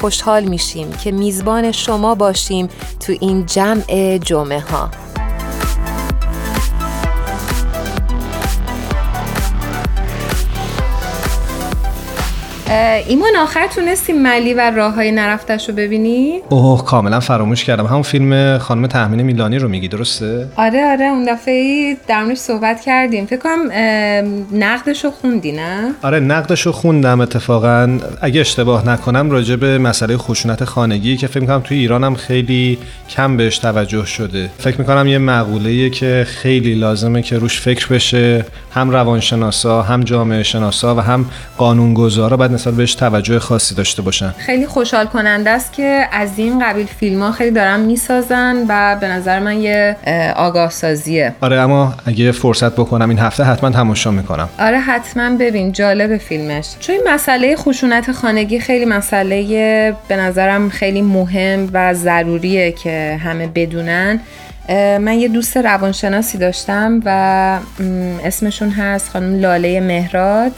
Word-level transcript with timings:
خوشحال 0.00 0.44
میشیم 0.44 0.92
که 0.92 1.12
میزبان 1.12 1.72
شما 1.72 2.14
باشیم 2.14 2.68
تو 3.00 3.12
این 3.20 3.46
جمع 3.46 4.18
جمعه 4.18 4.60
ها 4.60 4.90
ایمان 12.70 13.36
آخر 13.42 13.66
تونستی 13.66 14.12
ملی 14.12 14.54
و 14.54 14.70
راه 14.70 14.94
های 14.94 15.12
نرفتش 15.12 15.68
رو 15.68 15.74
ببینی؟ 15.74 16.40
اوه 16.48 16.84
کاملا 16.84 17.20
فراموش 17.20 17.64
کردم 17.64 17.86
همون 17.86 18.02
فیلم 18.02 18.58
خانم 18.58 18.86
تحمین 18.86 19.22
میلانی 19.22 19.58
رو 19.58 19.68
میگی 19.68 19.88
درسته؟ 19.88 20.48
آره 20.56 20.90
آره 20.90 21.04
اون 21.04 21.24
دفعه 21.24 21.96
در 22.08 22.34
صحبت 22.34 22.80
کردیم 22.80 23.26
فکر 23.26 23.38
کنم 23.38 23.72
نقدش 24.52 25.04
رو 25.04 25.10
خوندی 25.10 25.52
نه؟ 25.52 25.90
آره 26.02 26.20
نقدش 26.20 26.66
رو 26.66 26.72
خوندم 26.72 27.20
اتفاقا 27.20 27.98
اگه 28.20 28.40
اشتباه 28.40 28.88
نکنم 28.88 29.30
راجع 29.30 29.56
به 29.56 29.78
مسئله 29.78 30.16
خشونت 30.16 30.64
خانگی 30.64 31.16
که 31.16 31.26
فکر 31.26 31.40
می‌کنم 31.40 31.60
توی 31.60 31.78
ایران 31.78 32.04
هم 32.04 32.14
خیلی 32.14 32.78
کم 33.10 33.36
بهش 33.36 33.58
توجه 33.58 34.06
شده 34.06 34.50
فکر 34.58 34.78
می‌کنم 34.78 35.06
یه 35.06 35.18
مقوله 35.18 35.90
که 35.90 36.26
خیلی 36.28 36.74
لازمه 36.74 37.22
که 37.22 37.38
روش 37.38 37.60
فکر 37.60 37.88
بشه 37.88 38.44
هم 38.74 38.90
روانشناسا 38.90 39.82
هم 39.82 40.02
جامعه 40.02 40.42
شناسا 40.42 40.94
و 40.94 41.00
هم 41.00 41.26
قانونگذارا 41.58 42.36
بعد 42.36 42.57
نسبت 42.58 42.74
بهش 42.74 42.94
توجه 42.94 43.38
خاصی 43.38 43.74
داشته 43.74 44.02
باشن. 44.02 44.34
خیلی 44.38 44.66
خوشحال 44.66 45.06
کننده 45.06 45.50
است 45.50 45.72
که 45.72 46.08
از 46.12 46.30
این 46.36 46.64
قبیل 46.64 46.86
فیلم 46.86 47.22
ها 47.22 47.32
خیلی 47.32 47.50
دارن 47.50 47.80
می‌سازن 47.80 48.56
و 48.68 48.96
به 49.00 49.08
نظر 49.08 49.38
من 49.38 49.60
یه 49.60 49.96
آگاه 50.36 50.70
سازیه 50.70 51.34
آره 51.40 51.60
اما 51.60 51.94
اگه 52.06 52.32
فرصت 52.32 52.72
بکنم 52.72 53.08
این 53.08 53.18
هفته 53.18 53.44
حتما 53.44 53.70
تماشا 53.70 54.10
می‌کنم. 54.10 54.48
آره 54.58 54.78
حتما. 54.78 55.36
ببین 55.36 55.72
جالب 55.72 56.16
فیلمش. 56.16 56.66
چون 56.80 56.94
این 56.94 57.04
مسئله 57.14 57.56
خشونت 57.56 58.12
خانگی 58.12 58.60
خیلی 58.60 58.84
مسئله 58.84 59.94
به 60.08 60.16
نظرم 60.16 60.68
خیلی 60.68 61.02
مهم 61.02 61.70
و 61.72 61.94
ضروریه 61.94 62.72
که 62.72 63.20
همه 63.24 63.46
بدونن. 63.46 64.20
من 65.00 65.18
یه 65.18 65.28
دوست 65.28 65.56
روانشناسی 65.56 66.38
داشتم 66.38 67.00
و 67.04 67.58
اسمشون 68.24 68.70
هست 68.70 69.10
خانم 69.10 69.40
لاله 69.40 69.80
مهراد. 69.80 70.52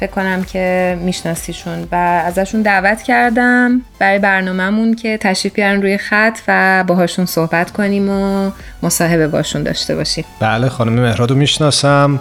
فکر 0.00 0.10
کنم 0.10 0.44
که 0.44 0.98
میشناسیشون. 1.00 1.88
و 1.92 1.94
ازشون 2.26 2.62
دعوت 2.62 3.02
کردم 3.02 3.82
برای 3.98 4.18
برنامهمون 4.18 4.94
که 4.94 5.18
تشریف 5.18 5.54
بیارن 5.54 5.82
روی 5.82 5.98
خط 5.98 6.38
و 6.48 6.84
باهاشون 6.86 7.26
صحبت 7.26 7.70
کنیم 7.70 8.10
و 8.10 8.50
مصاحبه 8.82 9.28
باشون 9.28 9.62
داشته 9.62 9.96
باشیم. 9.96 10.24
بله 10.40 10.68
خانم 10.68 10.92
مهراد 10.92 11.30
رو 11.30 11.36
می‌شناسم. 11.36 12.20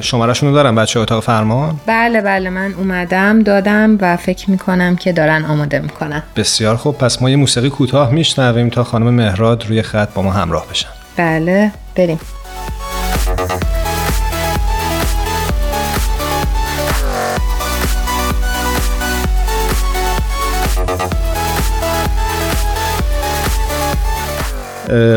شمارشون 0.00 0.48
رو 0.48 0.54
دارم 0.54 0.74
بچه 0.74 1.00
اتاق 1.00 1.22
فرمان. 1.22 1.80
بله 1.86 2.20
بله 2.20 2.50
من 2.50 2.74
اومدم 2.74 3.42
دادم 3.42 3.98
و 4.00 4.16
فکر 4.16 4.50
می‌کنم 4.50 4.96
که 4.96 5.12
دارن 5.12 5.44
آماده 5.44 5.78
می‌کنن. 5.78 6.22
بسیار 6.36 6.76
خوب 6.76 6.98
پس 6.98 7.22
ما 7.22 7.30
یه 7.30 7.36
موسیقی 7.36 7.70
کوتاه 7.70 8.10
میشنویم 8.10 8.68
تا 8.68 8.84
خانم 8.84 9.10
مهراد 9.14 9.66
روی 9.66 9.82
خط 9.82 10.08
با 10.14 10.22
ما 10.22 10.32
همراه 10.32 10.66
بشن. 10.70 10.88
بله 11.16 11.72
بریم. 11.96 12.18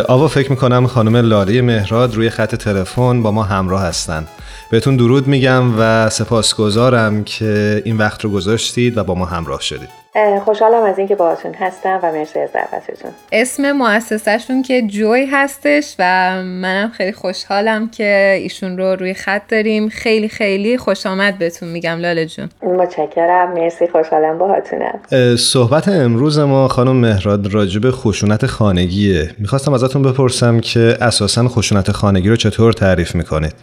آوا 0.07 0.27
فکر 0.27 0.49
می‌کنم 0.49 0.87
خانم 0.87 1.15
لاله 1.15 1.61
مهراد 1.61 2.15
روی 2.15 2.29
خط 2.29 2.55
تلفن 2.55 3.23
با 3.23 3.31
ما 3.31 3.43
همراه 3.43 3.81
هستن. 3.81 4.27
بهتون 4.71 4.97
درود 4.97 5.27
میگم 5.27 5.79
و 5.79 6.09
سپاسگزارم 6.09 7.23
که 7.23 7.81
این 7.85 7.97
وقت 7.97 8.23
رو 8.23 8.29
گذاشتید 8.29 8.97
و 8.97 9.03
با 9.03 9.15
ما 9.15 9.25
همراه 9.25 9.61
شدید. 9.61 10.04
خوشحالم 10.45 10.83
از 10.83 10.97
اینکه 10.97 11.15
باهاتون 11.15 11.53
هستم 11.53 11.99
و 12.03 12.11
مرسی 12.11 12.39
از 12.39 12.49
دعوتتون. 12.53 13.11
اسم 13.31 13.71
مؤسسهشون 13.71 14.61
که 14.61 14.81
جوی 14.81 15.25
هستش 15.25 15.95
و 15.99 16.03
منم 16.43 16.89
خیلی 16.89 17.11
خوشحالم 17.11 17.89
که 17.89 18.39
ایشون 18.41 18.77
رو 18.77 18.95
روی 18.95 19.13
خط 19.13 19.41
داریم. 19.47 19.89
خیلی 19.89 20.29
خیلی 20.29 20.77
خوش 20.77 21.05
آمد 21.05 21.37
بهتون 21.37 21.69
میگم 21.69 21.97
لاله 21.99 22.25
جون. 22.25 22.49
متشکرم. 22.63 23.53
مرسی 23.53 23.87
خوشحالم 23.87 24.37
باهاتونم. 24.37 24.99
صحبت 25.37 25.87
امروز 25.87 26.39
ما 26.39 26.67
خانم 26.67 26.95
مهراد 26.95 27.53
راجع 27.53 27.76
به 27.76 27.91
خشونت 27.91 28.45
خانگیه. 28.45 29.29
می‌خواستم 29.39 29.73
ازتون 29.73 30.01
بپرسم 30.01 30.59
که 30.59 30.97
اساسا 31.01 31.47
خشونت 31.47 31.91
خانگی 31.91 32.29
رو 32.29 32.35
چطور 32.35 32.73
تعریف 32.73 33.15
می‌کنید؟ 33.15 33.53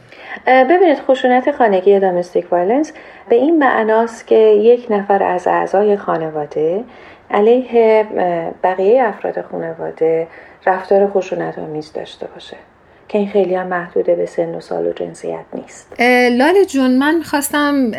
ببینید 0.47 0.99
خشونت 1.09 1.53
خانگی 1.59 2.01
domestic 2.01 2.53
violence 2.53 2.93
به 3.33 3.39
این 3.39 3.59
معناست 3.59 4.27
که 4.27 4.37
یک 4.37 4.87
نفر 4.91 5.23
از 5.23 5.47
اعضای 5.47 5.97
خانواده 5.97 6.85
علیه 7.31 8.07
بقیه 8.63 9.03
افراد 9.05 9.43
خانواده 9.43 10.27
رفتار 10.67 11.11
خشونت 11.11 11.59
آمیز 11.59 11.93
داشته 11.93 12.27
باشه 12.27 12.57
که 13.09 13.19
این 13.19 13.29
خیلی 13.29 13.55
هم 13.55 13.67
محدود 13.67 14.07
به 14.07 14.27
سن 14.27 14.55
و 14.55 14.61
سال 14.61 14.87
و 14.87 14.93
جنسیت 14.93 15.45
نیست. 15.55 16.01
لاله 16.31 16.65
جون 16.65 16.99
من 16.99 17.23
خواستم 17.23 17.91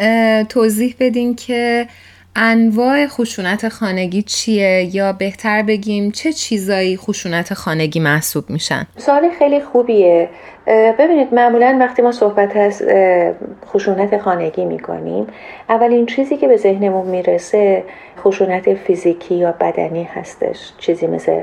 توضیح 0.43 0.95
بدین 0.99 1.35
که 1.35 1.87
انواع 2.35 3.07
خشونت 3.07 3.69
خانگی 3.69 4.21
چیه؟ 4.21 4.95
یا 4.95 5.13
بهتر 5.13 5.61
بگیم 5.63 6.11
چه 6.11 6.33
چیزایی 6.33 6.97
خشونت 6.97 7.53
خانگی 7.53 7.99
محسوب 7.99 8.49
میشن؟ 8.49 8.87
سوال 8.97 9.29
خیلی 9.39 9.61
خوبیه. 9.61 10.29
ببینید 10.99 11.33
معمولا 11.33 11.77
وقتی 11.79 12.01
ما 12.01 12.11
صحبت 12.11 12.57
از 12.57 12.83
خشونت 13.65 14.17
خانگی 14.17 14.65
می‌کنیم 14.65 15.27
اولین 15.69 16.05
چیزی 16.05 16.37
که 16.37 16.47
به 16.47 16.57
ذهنمون 16.57 17.07
می‌رسه 17.07 17.83
خشونت 18.19 18.73
فیزیکی 18.73 19.35
یا 19.35 19.51
بدنی 19.51 20.03
هستش. 20.03 20.71
چیزی 20.77 21.07
مثل 21.07 21.41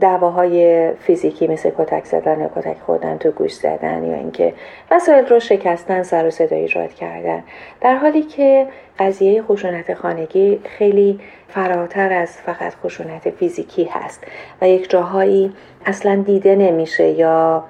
دعواهای 0.00 0.90
فیزیکی 0.92 1.46
مثل 1.46 1.70
کتک 1.78 2.04
زدن 2.04 2.40
یا 2.40 2.50
کتک 2.56 2.76
خوردن 2.86 3.18
تو 3.18 3.30
گوش 3.30 3.52
زدن 3.52 4.04
یا 4.04 4.14
اینکه 4.14 4.54
وسایل 4.90 5.26
رو 5.26 5.40
شکستن 5.40 6.02
سر 6.02 6.26
و 6.26 6.30
صدا 6.30 6.56
ایجاد 6.56 6.94
کردن. 6.94 7.42
در 7.80 7.94
حالی 7.94 8.22
که 8.22 8.66
قضیه 8.98 9.42
خشونت 9.42 9.94
خانگی 9.94 10.60
خیلی 10.64 11.20
فراتر 11.48 12.12
از 12.12 12.32
فقط 12.32 12.74
خشونت 12.74 13.30
فیزیکی 13.30 13.84
هست 13.84 14.24
و 14.62 14.68
یک 14.68 14.90
جاهایی 14.90 15.52
اصلا 15.86 16.22
دیده 16.26 16.56
نمیشه 16.56 17.08
یا 17.08 17.64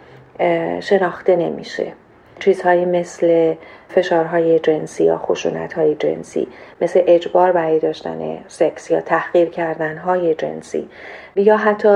شناخته 0.81 1.37
نمیشه. 1.37 1.93
چیزهایی 2.41 2.85
مثل 2.85 3.55
فشارهای 3.95 4.59
جنسی 4.59 5.05
یا 5.05 5.19
خشونتهای 5.19 5.95
جنسی 5.95 6.49
مثل 6.81 7.03
اجبار 7.07 7.53
برای 7.53 7.79
داشتن 7.79 8.39
سکس 8.49 8.91
یا 8.91 9.01
تحقیر 9.01 9.49
کردنهای 9.49 10.35
جنسی 10.35 10.89
یا 11.37 11.57
حتی 11.57 11.89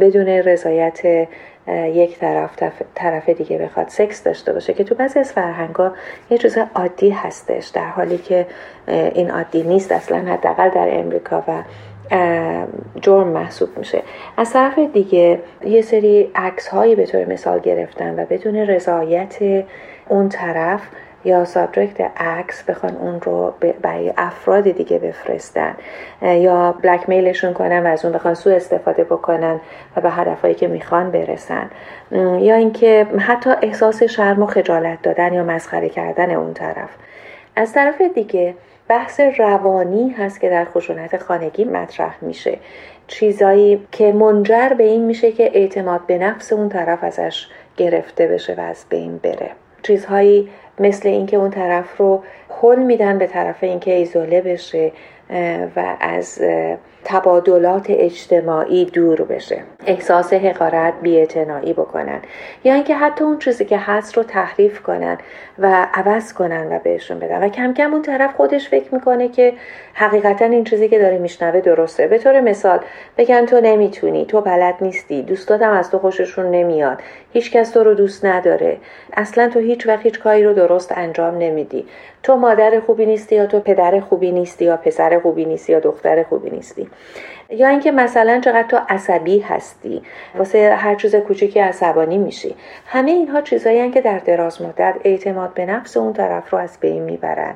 بدون 0.00 0.28
رضایت 0.28 1.28
یک 1.68 2.18
طرف 2.18 2.50
طرف 2.94 3.28
دیگه 3.28 3.58
بخواد 3.58 3.88
سکس 3.88 4.22
داشته 4.22 4.52
باشه 4.52 4.72
که 4.72 4.84
تو 4.84 4.94
بعضی 4.94 5.18
از 5.18 5.32
فرهنگا 5.32 5.92
یه 6.30 6.38
چیز 6.38 6.58
عادی 6.74 7.10
هستش 7.10 7.66
در 7.66 7.88
حالی 7.88 8.18
که 8.18 8.46
این 8.88 9.30
عادی 9.30 9.62
نیست 9.62 9.92
اصلا 9.92 10.18
حداقل 10.18 10.68
در 10.68 10.88
امریکا 10.90 11.44
و 11.48 11.62
جرم 13.00 13.28
محسوب 13.28 13.78
میشه. 13.78 14.02
از 14.36 14.52
طرف 14.52 14.78
دیگه 14.78 15.40
یه 15.64 15.82
سری 15.82 16.30
عکس 16.34 16.68
هایی 16.68 16.94
به 16.94 17.06
طور 17.06 17.24
مثال 17.24 17.58
گرفتن 17.58 18.22
و 18.22 18.26
بدون 18.26 18.56
رضایت 18.56 19.64
اون 20.08 20.28
طرف 20.28 20.80
یا 21.24 21.44
سابجکت 21.44 22.00
عکس 22.16 22.62
بخوان 22.62 22.96
اون 22.96 23.20
رو 23.20 23.54
برای 23.82 24.12
افراد 24.16 24.70
دیگه 24.70 24.98
بفرستن. 24.98 25.74
یا 26.22 26.72
بلک 26.82 27.08
میلشون 27.08 27.52
کنن 27.52 27.86
و 27.86 27.86
از 27.86 28.04
اون 28.04 28.14
بخوان 28.14 28.34
سو 28.34 28.50
استفاده 28.50 29.04
بکنن 29.04 29.60
و 29.96 30.00
به 30.00 30.10
هدفهایی 30.10 30.54
که 30.54 30.68
می‌خوان 30.68 31.10
برسن. 31.10 31.70
یا 32.12 32.54
اینکه 32.54 33.06
حتی 33.18 33.50
احساس 33.62 34.02
شرم 34.02 34.42
و 34.42 34.46
خجالت 34.46 35.02
دادن 35.02 35.32
یا 35.32 35.44
مسخره 35.44 35.88
کردن 35.88 36.30
اون 36.30 36.54
طرف. 36.54 36.90
از 37.56 37.72
طرف 37.72 38.00
دیگه 38.00 38.54
بحث 38.88 39.20
روانی 39.20 40.10
هست 40.10 40.40
که 40.40 40.50
در 40.50 40.64
خشونت 40.64 41.16
خانگی 41.16 41.64
مطرح 41.64 42.14
میشه. 42.20 42.58
چیزایی 43.06 43.86
که 43.92 44.12
منجر 44.12 44.68
به 44.68 44.84
این 44.84 45.04
میشه 45.04 45.32
که 45.32 45.50
اعتماد 45.54 46.06
به 46.06 46.18
نفس 46.18 46.52
اون 46.52 46.68
طرف 46.68 47.04
ازش 47.04 47.46
گرفته 47.76 48.26
بشه 48.26 48.54
و 48.54 48.60
از 48.60 48.84
بین 48.88 49.18
بره. 49.18 49.50
چیزهایی 49.82 50.48
مثل 50.80 51.08
اینکه 51.08 51.36
اون 51.36 51.50
طرف 51.50 51.96
رو 51.96 52.22
حل 52.62 52.78
میدن 52.78 53.18
به 53.18 53.26
طرف 53.26 53.64
اینکه 53.64 53.94
ایزوله 53.94 54.40
بشه 54.40 54.92
و 55.76 55.96
از 56.00 56.40
تبادلات 57.10 57.86
اجتماعی 57.88 58.84
دور 58.84 59.22
بشه. 59.22 59.62
احساس 59.86 60.32
حقارت 60.32 60.94
بیاعتنایی 61.02 61.72
بکنن. 61.72 62.20
یا 62.64 62.74
اینکه 62.74 62.94
حتی 62.94 63.24
اون 63.24 63.38
چیزی 63.38 63.64
که 63.64 63.78
هست 63.78 64.16
رو 64.16 64.22
تحریف 64.22 64.82
کنن 64.82 65.18
و 65.58 65.86
عوض 65.94 66.32
کنن 66.32 66.72
و 66.72 66.78
بهشون 66.78 67.18
بدن. 67.18 67.44
و 67.44 67.48
کم 67.48 67.74
کم 67.74 67.92
اون 67.92 68.02
طرف 68.02 68.34
خودش 68.34 68.68
فکر 68.68 68.94
می‌کنه 68.94 69.28
که 69.28 69.52
حقیقتا 69.94 70.44
این 70.44 70.64
چیزی 70.64 70.88
که 70.88 70.98
داره 70.98 71.18
میشنوه 71.18 71.60
درسته. 71.60 72.06
به 72.06 72.18
طور 72.18 72.40
مثال 72.40 72.80
بگن 73.18 73.46
تو 73.46 73.60
نمی‌تونی 73.60 74.26
تو 74.26 74.40
بلد 74.40 74.74
نیستی 74.80 75.22
دوستاتم 75.22 75.70
از 75.70 75.90
تو 75.90 75.98
خوششون 75.98 76.50
نمیاد 76.50 77.02
هیچکس 77.32 77.70
تو 77.70 77.84
رو 77.84 77.94
دوست 77.94 78.24
نداره 78.24 78.76
اصلا 79.16 79.48
تو 79.48 79.58
هیچ 79.58 79.86
وقت 79.86 80.02
هیچ 80.02 80.20
کاری 80.20 80.44
رو 80.44 80.52
درست 80.52 80.92
انجام 80.96 81.38
نمیدی. 81.38 81.86
تو 82.22 82.36
مادر 82.36 82.80
خوبی 82.80 83.06
نیستی 83.06 83.36
یا 83.36 83.46
تو 83.46 83.60
پدر 83.60 84.00
خوبی 84.00 84.32
نیستی 84.32 84.64
یا 84.64 84.76
پسر 84.76 85.18
خوبی 85.18 85.44
نیستی 85.44 85.72
یا 85.72 85.80
دختر 85.80 86.22
خوبی 86.22 86.50
نیستی. 86.50 86.88
یا 87.50 87.68
اینکه 87.68 87.92
مثلا 87.92 88.40
چقدر 88.40 88.68
تو 88.68 88.78
عصبی 88.88 89.40
هستی 89.40 90.02
واسه 90.38 90.74
هر 90.74 90.94
چیز 90.94 91.16
کوچیکی 91.16 91.60
عصبانی 91.60 92.18
میشی. 92.18 92.54
همه 92.86 93.10
اینها 93.10 93.40
چیزایی 93.40 93.90
که 93.90 94.00
در 94.00 94.18
دراز 94.18 94.62
مدت 94.62 94.94
اعتماد 95.04 95.54
به 95.54 95.66
نفس 95.66 95.96
اون 95.96 96.12
طرف 96.12 96.50
رو 96.50 96.58
از 96.58 96.78
بین 96.80 97.02
می‌برن. 97.02 97.54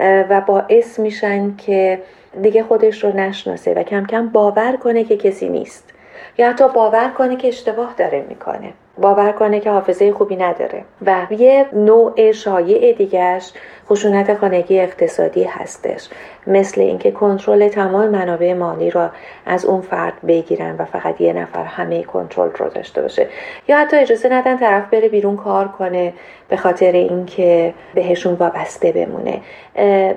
و 0.00 0.40
باعث 0.40 0.98
میشن 0.98 1.56
که 1.56 2.02
دیگه 2.42 2.62
خودش 2.62 3.04
رو 3.04 3.16
نشناسه 3.16 3.74
و 3.74 3.82
کم 3.82 4.06
کم 4.06 4.28
باور 4.28 4.76
کنه 4.76 5.04
که 5.04 5.16
کسی 5.16 5.48
نیست. 5.48 5.94
یا 6.38 6.50
حتی 6.50 6.68
باور 6.68 7.08
کنه 7.08 7.36
که 7.36 7.48
اشتباه 7.48 7.94
داره 7.96 8.24
می‌کنه. 8.28 8.72
باور 9.00 9.32
کنه 9.32 9.60
که 9.60 9.70
حافظه 9.70 10.12
خوبی 10.12 10.36
نداره. 10.36 10.84
و 11.06 11.26
یه 11.30 11.66
نوع 11.72 12.32
شایع 12.32 12.92
دیگرش 12.92 13.52
خشونت 13.90 14.34
خانگی 14.34 14.80
اقتصادی 14.80 15.44
هستش. 15.44 16.08
مثل 16.46 16.80
اینکه 16.80 17.10
کنترل 17.10 17.68
تمام 17.68 18.08
منابع 18.08 18.54
مالی 18.54 18.90
را 18.90 19.10
از 19.46 19.64
اون 19.64 19.80
فرد 19.80 20.12
بگیرن 20.26 20.76
و 20.78 20.84
فقط 20.84 21.20
یه 21.20 21.32
نفر 21.32 21.64
همه 21.64 22.02
کنترل 22.02 22.50
رو 22.58 22.68
داشته 22.68 23.02
باشه. 23.02 23.26
یا 23.68 23.78
حتی 23.78 23.96
اجازه 23.96 24.28
ندن 24.28 24.56
طرف 24.56 24.90
بره 24.90 25.08
بیرون 25.08 25.36
کار 25.36 25.68
کنه 25.68 26.12
به 26.48 26.56
خاطر 26.56 26.92
اینکه 26.92 27.74
بهشون 27.94 28.34
وابسته 28.34 28.92
بمونه. 28.92 29.40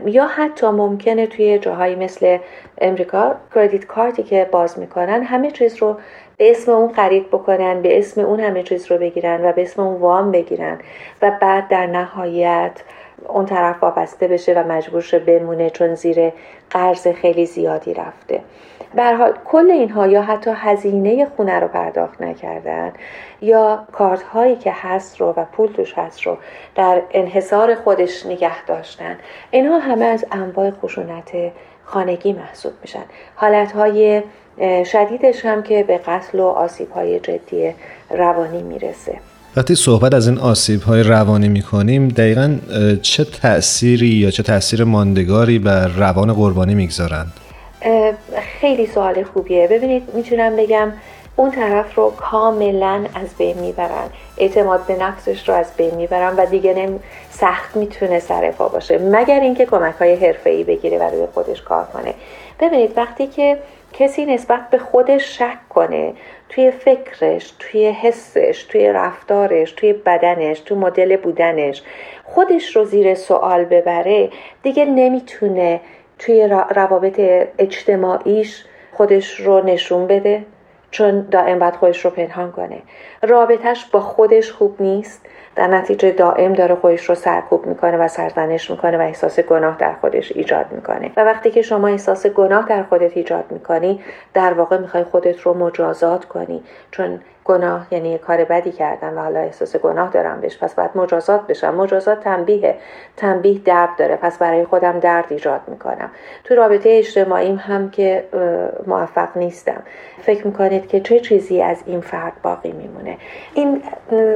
یا 0.05 0.27
حتی 0.27 0.67
ممکنه 0.67 1.27
توی 1.27 1.59
جاهایی 1.59 1.95
مثل 1.95 2.37
امریکا 2.81 3.35
کردیت 3.55 3.85
کارتی 3.85 4.23
که 4.23 4.47
باز 4.51 4.79
می‌کنن 4.79 5.23
همه 5.23 5.51
چیز 5.51 5.77
رو 5.77 5.97
به 6.37 6.51
اسم 6.51 6.71
اون 6.71 6.93
خرید 6.93 7.27
بکنن 7.27 7.81
به 7.81 7.99
اسم 7.99 8.21
اون 8.21 8.39
همه 8.39 8.63
چیز 8.63 8.91
رو 8.91 8.97
بگیرن 8.97 9.45
و 9.45 9.51
به 9.51 9.61
اسم 9.61 9.81
اون 9.81 10.01
وام 10.01 10.31
بگیرن 10.31 10.79
و 11.21 11.31
بعد 11.41 11.67
در 11.67 11.85
نهایت 11.85 12.81
اون 13.27 13.45
طرف 13.45 13.83
وابسته 13.83 14.27
بشه 14.27 14.53
و 14.53 14.71
مجبور 14.71 15.01
شه 15.01 15.19
بمونه 15.19 15.69
چون 15.69 15.95
زیر 15.95 16.31
قرض 16.69 17.07
خیلی 17.07 17.45
زیادی 17.45 17.93
رفته. 17.93 18.41
به 18.95 19.15
حال 19.15 19.33
کل 19.45 19.71
اینها 19.71 20.07
یا 20.07 20.21
حتی 20.21 20.51
هزینه 20.55 21.25
خونه 21.25 21.59
رو 21.59 21.67
پرداخت 21.67 22.21
نکردن 22.21 22.93
یا 23.41 23.83
کارت 23.91 24.23
هایی 24.23 24.55
که 24.55 24.71
هست 24.75 25.21
رو 25.21 25.33
و 25.37 25.45
پول 25.45 25.71
توش 25.71 25.93
هست 25.97 26.21
رو 26.21 26.37
در 26.75 27.01
انحصار 27.11 27.75
خودش 27.75 28.25
نگه 28.25 28.65
داشتن 28.65 29.17
اینها 29.51 29.79
همه 29.79 30.05
از 30.05 30.25
انواع 30.31 30.71
خشونت 30.71 31.31
خانگی 31.83 32.33
محسوب 32.33 32.73
میشن. 32.81 33.03
حالت 33.35 33.71
های 33.71 34.23
شدیدش 34.85 35.45
هم 35.45 35.63
که 35.63 35.83
به 35.83 35.97
قتل 35.97 36.39
و 36.39 36.45
آسیب 36.45 36.91
های 36.91 37.19
جدی 37.19 37.73
روانی 38.09 38.61
می‌رسه. 38.61 39.15
وقتی 39.57 39.75
صحبت 39.75 40.13
از 40.13 40.27
این 40.27 40.37
آسیب 40.37 40.81
های 40.81 41.03
روانی 41.03 41.47
می 41.47 41.61
کنیم 41.61 42.07
دقیقا 42.07 42.57
چه 43.01 43.23
تأثیری 43.23 44.07
یا 44.07 44.31
چه 44.31 44.43
تأثیر 44.43 44.83
ماندگاری 44.83 45.59
بر 45.59 45.87
روان 45.87 46.33
قربانی 46.33 46.75
می‌گذارند؟ 46.75 47.33
خیلی 48.59 48.87
سوال 48.87 49.23
خوبیه. 49.23 49.67
ببینید 49.67 50.03
می‌تونم 50.13 50.55
بگم 50.55 50.91
اون 51.35 51.51
طرف 51.51 51.95
رو 51.95 52.13
کاملا 52.17 53.05
از 53.15 53.27
بین 53.37 53.57
می‌برن. 53.57 54.09
اعتماد 54.37 54.85
به 54.85 54.95
نفسش 54.95 55.49
رو 55.49 55.55
از 55.55 55.65
بین 55.77 55.95
می‌برن 55.95 56.35
و 56.35 56.45
دیگه 56.45 56.73
نم 56.73 56.99
سخت 57.29 57.75
می‌تونه 57.75 58.19
سرفا 58.19 58.67
باشه. 58.67 58.97
مگر 58.97 59.39
اینکه 59.39 59.65
کمک 59.65 59.95
های 59.99 60.15
حرفه 60.15 60.49
ای 60.49 60.63
بگیره 60.63 60.97
و 60.97 61.03
روی 61.03 61.27
خودش 61.33 61.61
کار 61.61 61.87
کنه. 61.93 62.13
ببینید 62.59 62.97
وقتی 62.97 63.27
که 63.27 63.57
کسی 63.93 64.25
نسبت 64.25 64.69
به 64.69 64.77
خودش 64.77 65.37
شک 65.37 65.69
کنه 65.69 66.13
توی 66.49 66.71
فکرش 66.71 67.53
توی 67.59 67.89
حسش 67.89 68.63
توی 68.69 68.89
رفتارش 68.89 69.71
توی 69.71 69.93
بدنش 69.93 70.59
توی 70.59 70.77
مدل 70.77 71.17
بودنش. 71.17 71.83
خودش 72.23 72.75
رو 72.75 72.85
زیر 72.85 73.15
سوال 73.15 73.65
ببره 73.65 74.29
دیگه 74.63 74.85
نمی‌تونه 74.85 75.79
توی 76.19 76.47
روابط 76.47 77.19
اجتماعیش 77.57 78.65
خودش 78.91 79.39
رو 79.39 79.65
نشون 79.65 80.07
بده 80.07 80.45
چون 80.91 81.21
دائم 81.21 81.59
باید 81.59 81.75
خودش 81.75 82.05
رو 82.05 82.11
پنهان 82.11 82.51
کنه. 82.51 82.81
رابطهش 83.21 83.85
با 83.85 83.99
خودش 83.99 84.51
خوب 84.51 84.81
نیست. 84.81 85.25
در 85.61 85.67
نتیجه 85.67 86.11
دائم 86.11 86.53
داره 86.53 86.75
خودش 86.75 87.09
رو 87.09 87.15
سرکوب 87.15 87.65
می‌کنه 87.65 87.97
و 87.97 88.07
سرزنش 88.07 88.71
می‌کنه 88.71 88.97
و 88.97 89.01
احساس 89.01 89.39
گناه 89.39 89.77
در 89.77 89.93
خودش 89.93 90.31
ایجاد 90.31 90.65
می‌کنه. 90.71 91.11
و 91.17 91.23
وقتی 91.23 91.51
که 91.51 91.61
شما 91.61 91.87
احساس 91.87 92.27
گناه 92.27 92.65
در 92.69 92.83
خودت 92.83 93.17
ایجاد 93.17 93.45
می‌کنی 93.49 93.99
در 94.33 94.53
واقع 94.53 94.77
می‌خوای 94.77 95.03
خودت 95.03 95.39
رو 95.41 95.53
مجازات 95.53 96.25
کنی. 96.25 96.63
چون 96.91 97.21
گناه 97.45 97.87
یعنی 97.91 98.09
یه 98.09 98.17
کار 98.17 98.43
بدی 98.43 98.71
کردم 98.71 99.17
و 99.17 99.21
حالا 99.21 99.39
احساس 99.39 99.75
گناه 99.75 100.09
دارم 100.09 100.41
بهش 100.41 100.57
پس 100.57 100.75
باید 100.75 100.91
مجازات 100.95 101.47
بشم. 101.47 101.75
مجازات 101.75 102.19
تنبیه 102.19 102.75
تنبیه 103.17 103.59
درد 103.65 103.89
داره. 103.97 104.15
پس 104.15 104.37
برای 104.37 104.65
خودم 104.65 104.99
درد 104.99 105.25
ایجاد 105.29 105.61
می‌کنم. 105.67 106.11
تو 106.43 106.55
رابطه 106.55 106.89
اجتماعیم 106.89 107.55
هم 107.55 107.89
که 107.89 108.23
موفق 108.87 109.37
نیستم. 109.37 109.81
فکر 110.21 110.47
می‌کنید 110.47 110.87
که 110.87 110.99
چه 110.99 111.19
چیزی 111.19 111.61
از 111.61 111.83
این 111.85 112.01
فرد 112.01 112.33
باقی 112.43 112.71
میمونه؟ 112.71 113.17
این 113.53 113.83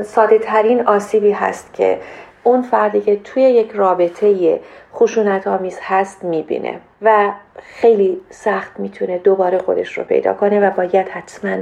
ساده 0.04 0.40
ترین 0.40 0.88
آسیبی 1.16 1.32
هست 1.32 1.74
که 1.74 1.98
اون 2.44 2.62
فردی 2.62 3.02
که 3.02 3.16
توی 3.16 3.44
یک 3.44 3.72
رابطه 3.72 4.60
خشونت 4.94 5.48
آمیز 5.48 5.80
هست 5.82 6.24
می‌بینه 6.24 6.80
و 7.02 7.32
خیلی 7.64 8.22
سخت 8.30 8.80
می‌تونه 8.80 9.18
دوباره 9.18 9.58
خودش 9.58 9.98
رو 9.98 10.04
پیدا 10.04 10.34
کنه 10.34 10.60
و 10.60 10.72
باید 10.72 11.10
حتما 11.10 11.58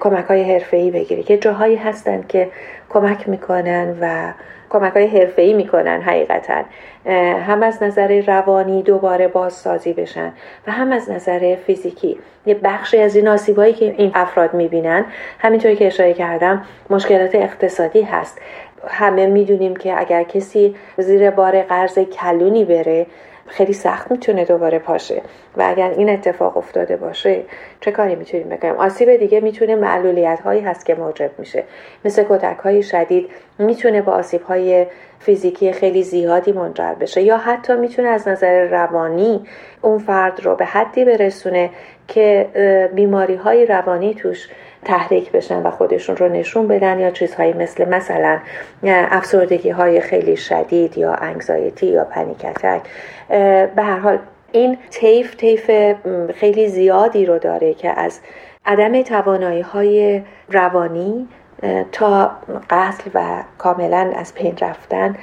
کمک 0.00 0.24
های 0.24 0.52
حرفه 0.52 0.76
ای 0.76 0.90
بگیری 0.90 1.22
که 1.22 1.36
جاهایی 1.36 1.76
هستن 1.76 2.24
که 2.28 2.48
کمک 2.90 3.28
می‌کنن 3.28 3.98
و 4.00 4.32
کمک 4.70 4.92
های 4.92 5.06
حرفه 5.06 5.42
ای 5.42 5.52
می‌کنن 5.52 6.02
حقیقتا. 6.02 6.62
هم 7.46 7.62
از 7.62 7.82
نظر 7.82 8.20
روانی 8.26 8.82
دوباره 8.82 9.28
بازسازی 9.28 9.92
بشن 9.92 10.32
و 10.66 10.72
هم 10.72 10.92
از 10.92 11.10
نظر 11.10 11.56
فیزیکی. 11.66 12.18
یه 12.46 12.54
بخشی 12.54 12.98
از 12.98 13.16
این 13.16 13.28
آسیبایی 13.28 13.72
که 13.72 13.94
این 13.98 14.10
افراد 14.14 14.54
می‌بینن 14.54 15.04
همینطوری 15.38 15.76
که 15.76 15.86
اشاره 15.86 16.14
کردم 16.14 16.64
مشکلات 16.90 17.34
اقتصادی 17.34 18.02
هست. 18.02 18.38
همه 18.88 19.26
می‌دونیم 19.26 19.76
که 19.76 20.00
اگر 20.00 20.22
کسی 20.22 20.74
زیر 20.98 21.30
بار 21.30 21.62
قرض 21.62 21.98
کلونی 21.98 22.64
بره 22.64 23.06
خیلی 23.46 23.72
سخت 23.72 24.10
می‌تونه 24.10 24.44
دوباره 24.44 24.78
پاشه. 24.78 25.22
و 25.56 25.64
اگر 25.66 25.90
این 25.90 26.10
اتفاق 26.10 26.56
افتاده 26.56 26.96
باشه 26.96 27.42
چه 27.80 27.90
کاری 27.90 28.16
می‌تونیم 28.16 28.48
بکنیم؟ 28.48 28.74
آسیب 28.74 29.16
دیگه 29.16 29.40
می‌تونه 29.40 29.76
معلولیت 29.76 30.40
هایی 30.40 30.60
هست 30.60 30.86
که 30.86 30.94
موجب 30.94 31.30
میشه. 31.38 31.64
مثل 32.04 32.24
کتک 32.28 32.58
های 32.58 32.82
شدید 32.82 33.30
می‌تونه 33.58 34.02
با 34.02 34.12
آسیب 34.12 34.42
های 34.42 34.86
فیزیکی 35.18 35.72
خیلی 35.72 36.02
زیادی 36.02 36.52
منجر 36.52 36.94
بشه. 36.94 37.22
یا 37.22 37.36
حتی 37.36 37.74
می‌تونه 37.74 38.08
از 38.08 38.28
نظر 38.28 38.64
روانی 38.64 39.44
اون 39.82 39.98
فرد 39.98 40.40
رو 40.44 40.56
به 40.56 40.64
حدی 40.64 41.04
برسونه 41.04 41.70
که 42.08 42.48
بیماری 42.94 43.34
های 43.34 43.66
روانی 43.66 44.14
توش 44.14 44.48
تحریک 44.86 45.32
بشن 45.32 45.62
و 45.62 45.70
خودشون 45.70 46.16
رو 46.16 46.28
نشون 46.28 46.68
بدن 46.68 46.98
یا 46.98 47.10
چیزهایی 47.10 47.52
مثل 47.52 47.88
مثلا 47.88 48.38
افسردگی 48.84 49.70
های 49.70 50.00
خیلی 50.00 50.36
شدید 50.36 50.98
یا 50.98 51.14
انگزایتی 51.14 51.86
یا 51.86 52.04
پنیکتک 52.04 52.80
به 53.76 53.82
هر 53.82 53.98
حال 53.98 54.18
این 54.52 54.78
تیف 54.90 55.34
تیف 55.34 55.70
خیلی 56.34 56.68
زیادی 56.68 57.26
رو 57.26 57.38
داره 57.38 57.74
که 57.74 58.00
از 58.00 58.20
عدم 58.66 59.02
توانایی 59.02 59.60
های 59.60 60.22
روانی 60.48 61.28
تا 61.92 62.30
قتل 62.70 63.10
و 63.14 63.42
کاملا 63.58 64.12
از 64.16 64.34
پین 64.34 64.56
رفتن 64.60 65.16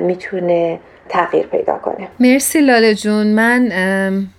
می‌تونه 0.00 0.80
تغییر 1.08 1.46
پیدا 1.46 1.78
کنه. 1.78 2.08
مرسی 2.20 2.60
لاله 2.60 2.94
جون. 2.94 3.26
من 3.26 3.72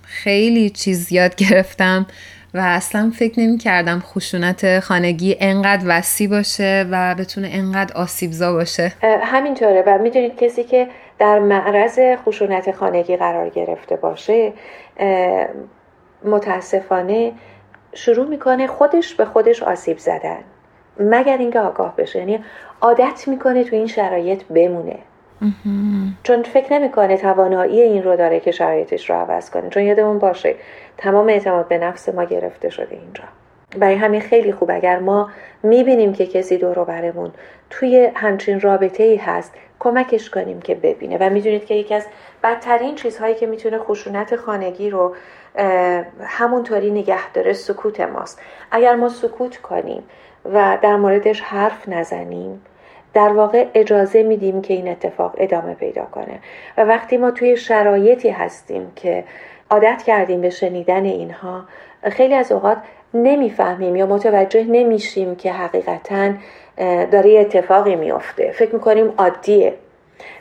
خیلی 0.02 0.70
چیز 0.70 1.12
یاد 1.12 1.34
گرفتم. 1.34 2.06
و 2.54 2.58
اصلا 2.58 3.12
فکر 3.14 3.40
نمی 3.40 3.58
کردم 3.58 4.00
خشونت 4.00 4.80
خانگی 4.80 5.36
انقدر 5.40 5.84
وسیع 5.86 6.28
باشه 6.30 6.86
و 6.90 7.14
بتونه 7.14 7.48
انقدر 7.52 7.96
آسیبزا 7.96 8.52
باشه. 8.52 8.92
همینطوره 9.02 9.84
و 9.86 9.98
می‌دونید 9.98 10.36
کسی 10.36 10.64
که 10.64 10.88
در 11.18 11.38
معرض 11.38 11.98
خشونت 12.24 12.72
خانگی 12.72 13.16
قرار 13.16 13.48
گرفته 13.48 13.96
باشه 13.96 14.52
متاسفانه 16.24 17.32
شروع 17.94 18.28
می‌کنه 18.28 18.66
خودش 18.66 19.14
به 19.14 19.24
خودش 19.24 19.62
آسیب 19.62 19.98
زدن 19.98 20.38
مگر 21.00 21.38
اینکه 21.38 21.60
آگاه 21.60 21.96
بشه. 21.96 22.18
یعنی 22.18 22.44
عادت 22.80 23.28
می‌کنه 23.28 23.64
تو 23.64 23.76
این 23.76 23.86
شرایط 23.86 24.42
بمونه. 24.42 24.98
چون 26.22 26.42
فکر 26.42 26.72
نمی‌کنه 26.72 27.16
توانایی 27.16 27.80
این 27.80 28.02
رو 28.02 28.16
داره 28.16 28.40
که 28.40 28.50
شرایطش 28.50 29.10
رو 29.10 29.16
عوض 29.16 29.50
کنه. 29.50 29.70
چون 29.70 29.82
یادمون 29.82 30.18
باشه 30.18 30.54
تمام 30.96 31.28
اعتماد 31.28 31.68
به 31.68 31.78
نفس 31.78 32.08
ما 32.08 32.24
گرفته 32.24 32.70
شده 32.70 32.94
اینجا. 32.96 33.24
برای 33.78 33.94
همین 33.94 34.20
خیلی 34.20 34.52
خوب 34.52 34.70
اگر 34.70 34.98
ما 34.98 35.30
می‌بینیم 35.62 36.12
که 36.12 36.26
کسی 36.26 36.58
دور 36.58 36.84
برمون 36.84 37.30
توی 37.70 38.10
همچین 38.14 38.60
رابطه 38.60 39.02
ای 39.02 39.16
هست 39.16 39.54
کمکش 39.80 40.30
کنیم 40.30 40.60
که 40.60 40.74
ببینه. 40.74 41.16
و 41.20 41.30
می‌دونید 41.30 41.64
که 41.64 41.74
یکی 41.74 41.94
از 41.94 42.06
بدترین 42.42 42.94
چیزهایی 42.94 43.34
که 43.34 43.46
می‌تونه 43.46 43.78
خشونت 43.78 44.36
خانگی 44.36 44.90
رو 44.90 45.14
همونطوری 46.20 46.90
نگه 46.90 47.32
داره 47.32 47.52
سکوت 47.52 48.00
ماست. 48.00 48.40
اگر 48.70 48.94
ما 48.94 49.08
سکوت 49.08 49.56
کنیم 49.56 50.02
و 50.52 50.78
در 50.82 50.96
موردش 50.96 51.40
حرف 51.40 51.88
نزنیم 51.88 52.60
در 53.14 53.28
واقع 53.28 53.66
اجازه 53.74 54.22
میدیم 54.22 54.62
که 54.62 54.74
این 54.74 54.88
اتفاق 54.88 55.34
ادامه 55.38 55.74
پیدا 55.74 56.04
کنه. 56.04 56.38
و 56.76 56.84
وقتی 56.84 57.16
ما 57.16 57.30
توی 57.30 57.56
شرایطی 57.56 58.30
هستیم 58.30 58.92
که 58.96 59.24
عادت 59.70 60.02
کردیم 60.06 60.40
به 60.40 60.50
شنیدن 60.50 61.04
اینها 61.04 61.64
خیلی 62.02 62.34
از 62.34 62.52
اوقات 62.52 62.76
نمی‌فهمیم 63.14 63.96
یا 63.96 64.06
متوجه 64.06 64.64
نمیشیم 64.64 65.36
که 65.36 65.52
حقیقتا 65.52 66.32
داره 67.10 67.38
اتفاقی 67.40 67.96
میافته. 67.96 68.52
فکر 68.52 68.74
می‌کنیم 68.74 69.14
عادیه. 69.18 69.74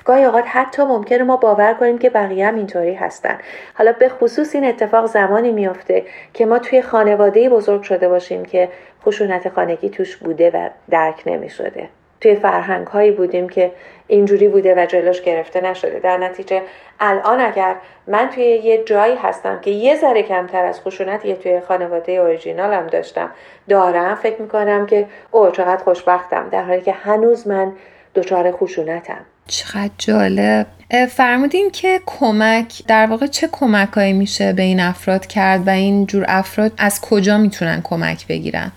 گاهی 0.05 0.23
اوقات 0.23 0.43
حتی 0.47 0.83
ممکنه 0.83 1.23
ما 1.23 1.37
باور 1.37 1.73
کنیم 1.73 1.97
که 1.97 2.09
بقیه 2.09 2.47
هم 2.47 2.55
اینطوری 2.55 2.93
هستن. 2.93 3.37
حالا 3.73 3.91
به 3.91 4.09
خصوص 4.09 4.55
این 4.55 4.65
اتفاق 4.65 5.05
زمانی 5.05 5.51
میافته 5.51 6.03
که 6.33 6.45
ما 6.45 6.59
توی 6.59 6.81
خانواده 6.81 7.49
بزرگ 7.49 7.81
شده 7.81 8.07
باشیم 8.07 8.45
که 8.45 8.69
خشونت 9.05 9.49
خانگی 9.49 9.89
توش 9.89 10.17
بوده 10.17 10.51
و 10.53 10.69
درک 10.89 11.23
نمی 11.25 11.49
شده 11.49 11.89
توی 12.21 12.35
فرهنگ 12.35 12.87
هایی 12.87 13.11
بودیم 13.11 13.49
که 13.49 13.71
اینجوری 14.07 14.47
بوده 14.47 14.75
و 14.77 14.85
جلوش 14.85 15.21
گرفته 15.21 15.61
نشده. 15.61 15.99
در 15.99 16.17
نتیجه 16.17 16.61
الان 16.99 17.39
اگر 17.39 17.75
من 18.07 18.29
توی 18.29 18.43
یه 18.43 18.83
جایی 18.83 19.15
هستم 19.15 19.59
که 19.61 19.71
یه 19.71 19.95
ذره 19.95 20.23
کمتر 20.23 20.65
از 20.65 20.81
خشونت 20.81 21.25
یه 21.25 21.35
توی 21.35 21.59
خانواده 21.59 22.11
اوریجینالم 22.11 22.87
داشتم 22.87 23.31
دارم 23.69 24.15
فکر 24.15 24.41
می‌کنم 24.41 24.85
که 24.85 25.07
او 25.31 25.49
چقدر 25.49 25.83
خوشبختم 25.83 26.49
در 26.49 26.63
حالی 26.63 26.81
که 26.81 26.91
هنوز 26.91 27.47
من 27.47 27.73
دچار 28.15 28.51
خشونتم. 28.51 29.25
چقدر 29.51 29.91
جالب. 29.97 30.67
فرمودین 31.09 31.69
که 31.71 31.99
کمک 32.05 32.81
در 32.87 33.05
واقع 33.05 33.27
چه 33.27 33.49
کمکهایی 33.51 34.13
میشه 34.13 34.53
به 34.53 34.61
این 34.61 34.79
افراد 34.79 35.25
کرد 35.25 35.67
و 35.67 35.69
این 35.69 36.05
جور 36.05 36.25
افراد 36.27 36.71
از 36.77 37.01
کجا 37.01 37.37
می‌تونن 37.37 37.81
کمک 37.83 38.27
بگیرن؟ 38.27 38.71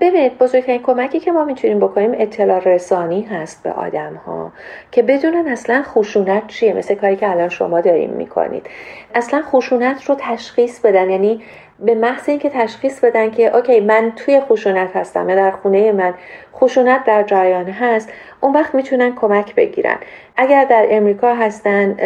ببینید 0.00 0.38
بزرگترین 0.38 0.82
کمکی 0.82 1.20
که 1.20 1.32
ما 1.32 1.44
می‌تونیم 1.44 1.78
بکنیم 1.78 2.10
اطلاع 2.18 2.58
رسانی 2.58 3.22
هست 3.22 3.62
به 3.62 3.70
آدم 3.70 4.14
ها 4.26 4.52
که 4.92 5.02
بدونن 5.02 5.48
اصلا 5.48 5.82
خشونت 5.82 6.46
چیه 6.46 6.72
مثل 6.72 6.94
کاری 6.94 7.16
که 7.16 7.30
الان 7.30 7.48
شما 7.48 7.80
داریم 7.80 8.10
می‌کنید. 8.10 8.66
اصلا 9.14 9.42
خشونت 9.42 10.04
رو 10.04 10.16
تشخیص 10.18 10.80
بدن 10.80 11.10
یعنی 11.10 11.42
به 11.78 11.94
محض 11.94 12.28
اینکه 12.28 12.50
تشخیص 12.50 13.04
بدن 13.04 13.30
که 13.30 13.56
اوکی 13.56 13.80
من 13.80 14.12
توی 14.16 14.40
خشونت 14.40 14.96
هستم 14.96 15.34
در 15.34 15.50
خونه 15.50 15.92
من 15.92 16.14
خشونت 16.54 17.04
در 17.04 17.22
جریان 17.22 17.66
هست 17.66 18.12
اون 18.40 18.52
وقت 18.52 18.74
می‌تونن 18.74 19.14
کمک 19.14 19.54
بگیرن. 19.54 19.96
اگر 20.36 20.64
در 20.64 20.86
امریکا 20.90 21.34
هستن 21.34 21.98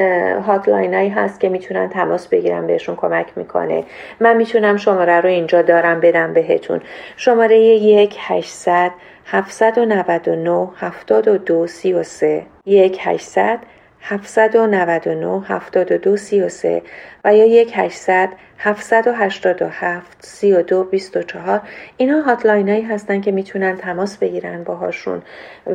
هاتلاین 0.47 0.95
هایی 0.95 1.09
هست 1.09 1.41
که 1.41 1.49
می‌تونن 1.49 1.89
تماس 1.89 2.29
بگیرن 2.29 2.67
بهشون 2.67 2.97
کمک 2.97 3.27
می‌کنه. 3.37 3.85
من 4.21 4.37
می‌تونم 4.37 4.77
شماره 4.77 5.21
رو 5.21 5.29
اینجا 5.29 5.63
دارم 5.63 6.01
بدم 6.01 6.33
بهتون. 6.33 6.81
شماره 7.17 7.59
یک 7.61 8.17
هشتصد 8.21 8.91
799 9.27 10.69
72 10.77 11.67
33 11.67 12.43
1 12.67 12.99
800 13.01 13.59
799 14.03 15.43
72 15.49 16.17
33 16.17 16.83
و 17.25 17.35
یا 17.35 17.45
1 17.45 17.73
800 17.75 18.29
787 18.59 20.19
32 20.21 20.85
24 20.85 21.61
اینها 21.97 22.21
هاتلاین 22.21 22.69
هایی 22.69 22.83
هستن 22.83 23.21
که 23.21 23.33
می‌تونن 23.33 23.77
تماس 23.77 24.19
بگیرن 24.19 24.65
باهاشون 24.65 25.23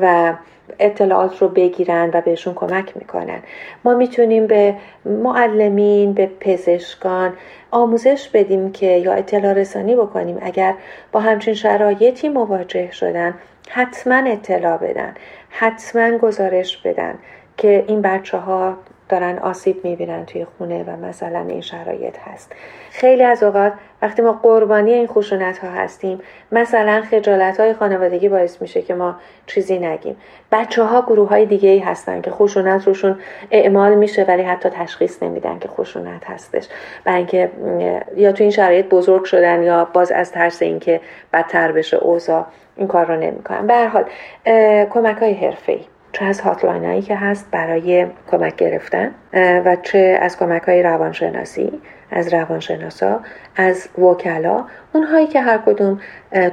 و 0.01 0.34
اطلاعات 0.79 1.41
رو 1.41 1.50
بگیرن 1.50 2.10
و 2.13 2.22
بهشون 2.22 2.53
کمک 2.53 2.98
می‌کنن. 2.98 3.39
ما 3.84 3.94
می‌تونیم 3.94 4.48
به 4.48 4.75
معلمین 5.05 6.13
به 6.13 6.29
پزشکان 6.39 7.34
آموزش 7.72 8.29
بدیم 8.34 8.72
که 8.72 8.86
یا 8.86 9.13
اطلاع 9.13 9.53
رسانی 9.53 9.96
بکنیم. 9.96 10.38
اگر 10.41 10.74
با 11.12 11.20
همچین 11.20 11.53
شرایطی 11.53 12.29
مواجه 12.29 12.91
شدن 12.91 13.34
حتما 13.70 14.15
اطلاع 14.15 14.77
بدن 14.77 15.13
حتما 15.50 16.17
گزارش 16.17 16.77
بدن. 16.77 17.15
که 17.58 17.86
این 17.88 18.02
بچه 18.02 18.38
ها 18.38 18.78
دارن 19.10 19.38
آسیب 19.38 19.86
می‌بینن 19.86 20.26
توی 20.26 20.46
خونه 20.46 20.84
و 20.84 21.06
مثلا 21.06 21.40
این 21.40 21.62
شرایط 21.62 22.16
هست. 22.20 22.52
خیلی 22.92 23.24
از 23.24 23.44
اوقات 23.44 23.74
وقتی 24.02 24.22
ما 24.22 24.40
قربانی 24.44 24.94
این 24.94 25.08
خشونت 25.08 25.58
ها 25.58 25.70
هستیم 25.70 26.20
مثلا 26.52 27.04
خجالت 27.12 27.60
های 27.60 27.74
خانوادگی 27.74 28.30
باعث 28.30 28.62
میشه 28.62 28.82
که 28.82 28.94
ما 28.94 29.16
چیزی 29.46 29.80
نگیم. 29.80 30.16
بچه 30.52 30.84
ها 30.84 31.02
گروه 31.02 31.30
های 31.30 31.46
دیگه 31.46 31.70
ای 31.70 31.80
هستن 31.80 32.22
که 32.22 32.32
خشونت 32.32 32.88
روشون 32.88 33.20
اعمال 33.52 33.96
میشه 33.96 34.24
ولی 34.24 34.44
حتی 34.44 34.70
تشخیص 34.70 35.24
نمیدن 35.24 35.60
که 35.60 35.68
خشونت 35.68 36.30
هستش. 36.30 36.68
برای 37.04 37.18
اینکه 37.18 37.52
یا 38.16 38.32
تو 38.32 38.44
این 38.44 38.52
شرایط 38.52 38.90
بزرگ 38.90 39.24
شدن 39.24 39.64
یا 39.64 39.86
باز 39.94 40.12
از 40.12 40.32
ترس 40.32 40.62
اینکه 40.62 41.02
بدتر 41.34 41.72
بشه 41.72 41.98
اوضاع 41.98 42.46
این 42.76 42.88
کار 42.88 43.06
رو 43.06 43.16
نمی‌کنن. 43.16 43.68
به 43.68 43.74
هر 43.74 43.88
حال 43.88 44.06
کمک 44.86 45.18
های 45.18 45.34
حرفه‌ای. 45.34 45.86
چه 46.16 46.26
از 46.26 46.42
هاتلاین 46.42 46.86
هایی 46.86 47.02
که 47.02 47.16
هست 47.16 47.48
برای 47.52 48.08
کمک 48.32 48.56
گرفتن 48.56 49.12
و 49.34 49.78
چه 49.84 50.20
از 50.22 50.38
کمک 50.38 50.62
های 50.62 50.84
روانشناسی 50.84 51.82
از 52.12 52.34
روانشناسا 52.34 53.20
از 53.56 53.90
وکلا 53.98 54.66
اونهایی 54.94 55.28
که 55.28 55.42
هر 55.42 55.58
کدوم 55.58 56.00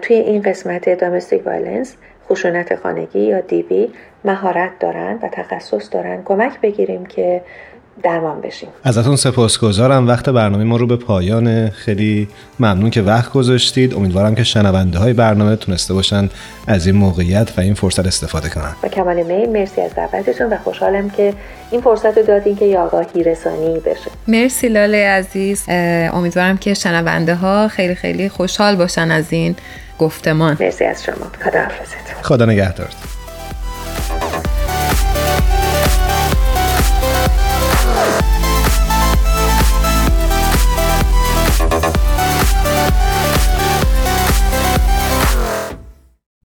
توی 0.02 0.16
این 0.16 0.42
قسمت 0.42 0.98
domestic 0.98 1.46
violence 1.46 1.96
خشونت 2.28 2.74
خانگی 2.74 3.20
یا 3.20 3.40
DV 3.40 3.92
مهارت 4.24 4.78
دارن 4.78 5.18
و 5.22 5.28
تخصص 5.28 5.92
دارن 5.92 6.22
کمک 6.24 6.60
بگیریم 6.60 7.06
که 7.06 7.42
درمان 8.02 8.40
بشیم. 8.40 8.68
ازتون 8.84 9.16
سپاسگزارم. 9.16 10.08
وقت 10.08 10.28
برنامه 10.28 10.64
ما 10.64 10.76
رو 10.76 10.86
به 10.86 10.96
پایان 10.96 11.70
خیلی 11.70 12.28
ممنون 12.60 12.90
که 12.90 13.02
وقت 13.02 13.32
گذاشتید. 13.32 13.94
امیدوارم 13.94 14.34
که 14.34 14.44
شنونده 14.44 14.98
های 14.98 15.12
برنامه 15.12 15.56
تونسته 15.56 15.94
باشن 15.94 16.28
از 16.66 16.86
این 16.86 16.96
موقعیت 16.96 17.52
و 17.56 17.60
این 17.60 17.74
فرصت 17.74 18.06
استفاده 18.06 18.48
کنن. 18.48 18.72
با 18.82 18.88
کمال 18.88 19.22
میل 19.22 19.50
مرسی 19.50 19.80
از 19.80 19.94
دعوتتون 19.94 20.52
و 20.52 20.56
خوشحالم 20.56 21.10
که 21.10 21.34
این 21.70 21.80
فرصت 21.80 22.18
رو 22.18 22.22
دادین 22.22 22.56
که 22.56 22.78
آگاهی 22.78 23.22
رسانی 23.22 23.80
بشه. 23.80 24.10
مرسی 24.28 24.68
لاله 24.68 25.08
عزیز. 25.08 25.64
امیدوارم 26.12 26.58
که 26.58 26.74
شنونده 26.74 27.34
ها 27.34 27.68
خیلی 27.68 27.94
خیلی 27.94 28.28
خوشحال 28.28 28.76
باشن 28.76 29.10
از 29.10 29.24
این 29.30 29.56
گفتمان. 29.98 30.56
مرسی 30.60 30.84
از 30.84 31.04
شما. 31.04 31.14
خدا 31.44 31.68
خدا 32.22 32.46
نگهدارت 32.46 33.11